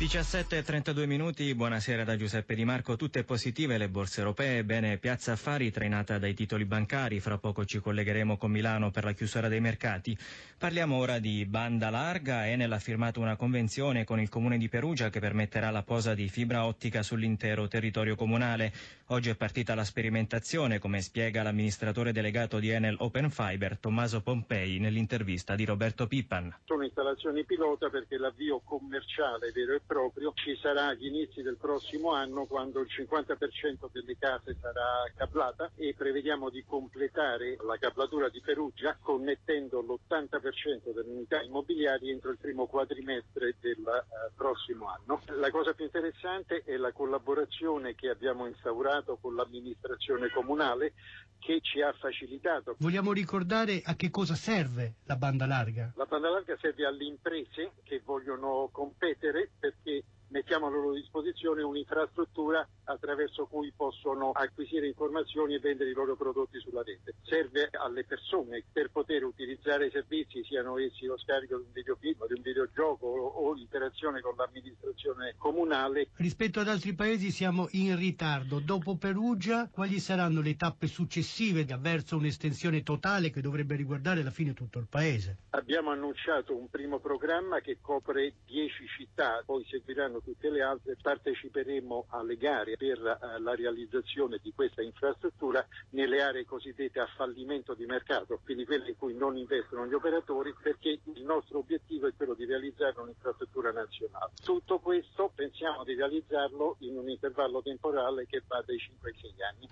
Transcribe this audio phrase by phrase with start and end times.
[0.00, 5.70] 17.32 minuti, buonasera da Giuseppe Di Marco, tutte positive le borse europee, bene Piazza Affari
[5.70, 10.16] trainata dai titoli bancari, fra poco ci collegheremo con Milano per la chiusura dei mercati.
[10.56, 15.10] Parliamo ora di banda larga, Enel ha firmato una convenzione con il comune di Perugia
[15.10, 18.72] che permetterà la posa di fibra ottica sull'intero territorio comunale.
[19.08, 24.78] Oggi è partita la sperimentazione, come spiega l'amministratore delegato di Enel Open Fiber, Tommaso Pompei,
[24.78, 26.56] nell'intervista di Roberto Pippan.
[26.64, 32.12] Sono installazioni pilota perché l'avvio commerciale vero e proprio ci sarà agli inizi del prossimo
[32.12, 38.40] anno quando il 50% delle case sarà cablata e prevediamo di completare la cablatura di
[38.40, 45.22] Perugia connettendo l'80% delle unità immobiliari entro il primo quadrimestre del uh, prossimo anno.
[45.40, 50.92] La cosa più interessante è la collaborazione che abbiamo instaurato con l'amministrazione comunale
[51.40, 52.76] che ci ha facilitato.
[52.78, 55.92] Vogliamo ricordare a che cosa serve la banda larga?
[55.96, 59.50] La banda larga serve alle imprese che vogliono competere
[59.82, 66.16] perché mettiamo a loro disposizione un'infrastruttura attraverso cui possono acquisire informazioni e vendere i loro
[66.16, 67.14] prodotti sulla rete.
[67.22, 72.26] Serve alle persone per poter utilizzare i servizi, siano essi lo scarico di un videofilm,
[72.26, 76.08] di un videogioco o, o l'interazione con l'amministrazione comunale.
[76.16, 78.60] Rispetto ad altri paesi siamo in ritardo.
[78.60, 84.54] Dopo Perugia, quali saranno le tappe successive verso un'estensione totale che dovrebbe riguardare alla fine
[84.54, 85.38] tutto il paese?
[85.50, 92.06] Abbiamo annunciato un primo programma che copre 10 città, poi seguiranno tutte le altre, parteciperemo
[92.10, 97.86] alle gare per eh, la realizzazione di questa infrastruttura nelle aree cosiddette a fallimento di
[97.86, 102.34] mercato, quindi quelle in cui non investono gli operatori perché il nostro obiettivo è quello
[102.34, 104.32] di realizzare un'infrastruttura nazionale.
[104.42, 109.32] Tutto questo pensiamo di realizzarlo in un intervallo temporale che va dai 5 ai 6
[109.42, 109.68] anni.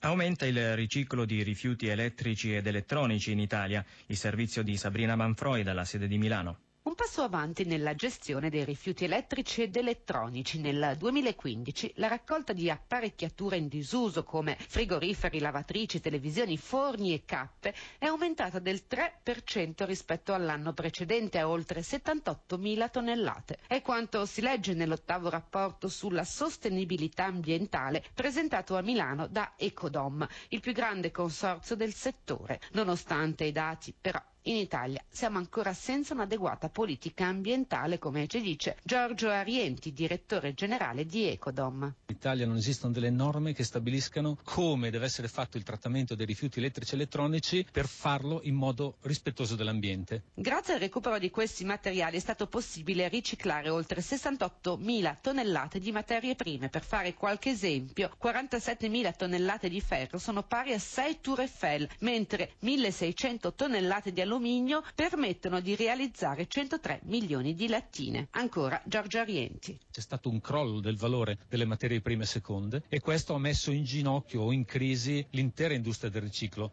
[0.00, 5.64] Aumenta il riciclo di rifiuti elettrici ed elettronici in Italia, il servizio di Sabrina Manfroi
[5.64, 6.67] dalla sede di Milano.
[6.88, 10.58] Un passo avanti nella gestione dei rifiuti elettrici ed elettronici.
[10.58, 17.74] Nel 2015 la raccolta di apparecchiature in disuso come frigoriferi, lavatrici, televisioni, forni e cappe
[17.98, 23.58] è aumentata del 3% rispetto all'anno precedente a oltre 78.000 tonnellate.
[23.66, 30.60] È quanto si legge nell'ottavo rapporto sulla sostenibilità ambientale presentato a Milano da Ecodom, il
[30.60, 32.62] più grande consorzio del settore.
[32.72, 38.76] Nonostante i dati però in Italia siamo ancora senza un'adeguata politica ambientale, come ci dice
[38.82, 41.82] Giorgio Arienti, direttore generale di Ecodom.
[42.06, 46.24] In Italia non esistono delle norme che stabiliscano come deve essere fatto il trattamento dei
[46.24, 50.22] rifiuti elettrici e elettronici per farlo in modo rispettoso dell'ambiente.
[50.34, 56.34] Grazie al recupero di questi materiali è stato possibile riciclare oltre 68.000 tonnellate di materie
[56.34, 56.70] prime.
[56.70, 62.52] Per fare qualche esempio, 47.000 tonnellate di ferro sono pari a 6 Tour Eiffel, mentre
[62.62, 68.28] 1.600 tonnellate di alluminio alluminio permettono di realizzare 103 milioni di lattine.
[68.30, 69.76] Ancora Giorgio Arienti.
[69.90, 73.82] C'è stato un crollo del valore delle materie prime seconde e questo ha messo in
[73.84, 76.70] ginocchio o in crisi l'intera industria del riciclo.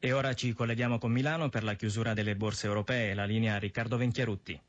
[0.00, 3.96] E ora ci colleghiamo con Milano per la chiusura delle borse europee, la linea Riccardo
[3.96, 4.60] Venchiarutti.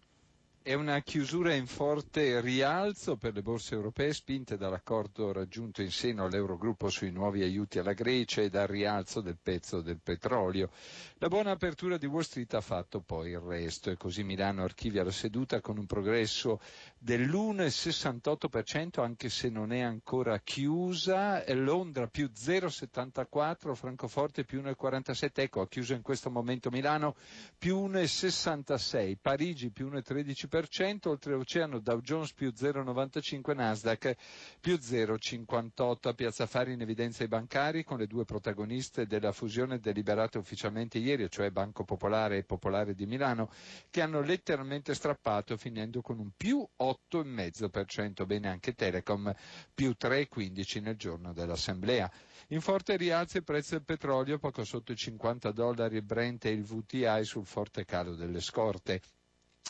[0.69, 6.25] È una chiusura in forte rialzo per le borse europee spinte dall'accordo raggiunto in seno
[6.25, 10.69] all'Eurogruppo sui nuovi aiuti alla Grecia e dal rialzo del prezzo del petrolio.
[11.17, 15.03] La buona apertura di Wall Street ha fatto poi il resto e così Milano archivia
[15.03, 16.61] la seduta con un progresso
[16.99, 25.67] dell'1,68% anche se non è ancora chiusa, Londra più 0,74, Francoforte più 1,47, ecco ha
[25.67, 27.15] chiuso in questo momento Milano
[27.57, 34.15] più 1,66, Parigi più 1,13%, 0,5%, oltreoceano Dow Jones più 0,95%, Nasdaq
[34.59, 36.07] più 0,58%.
[36.07, 40.97] A Piazza Fari in evidenza i bancari con le due protagoniste della fusione deliberate ufficialmente
[40.97, 43.51] ieri, cioè Banco Popolare e Popolare di Milano,
[43.89, 49.33] che hanno letteralmente strappato finendo con un più 8,5%, bene anche Telecom
[49.73, 52.11] più 3,15% nel giorno dell'assemblea.
[52.49, 56.63] In forte rialzo il prezzo del petrolio, poco sotto i 50 dollari Brent e il
[56.63, 59.01] VTI sul forte calo delle scorte.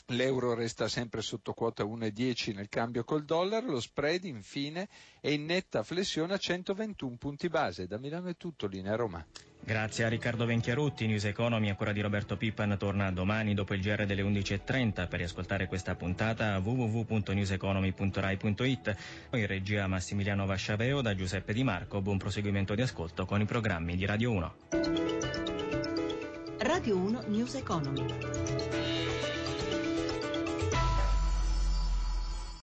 [0.07, 4.87] L'euro resta sempre sotto quota 1,10 nel cambio col dollaro, lo spread infine
[5.21, 7.87] è in netta flessione a 121 punti base.
[7.87, 9.25] Da Milano è tutto, linea Roma.
[9.61, 14.05] Grazie a Riccardo Venchiarutti, News Economy, ancora di Roberto Pippan, torna domani dopo il GR
[14.05, 18.95] delle 11.30 per riascoltare questa puntata www.newseconomy.rai.it.
[19.33, 23.95] In regia Massimiliano Vasciaveo da Giuseppe Di Marco, buon proseguimento di ascolto con i programmi
[23.95, 24.55] di Radio 1.
[26.59, 28.05] Radio 1 News Economy.